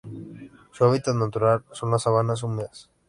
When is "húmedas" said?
2.41-2.89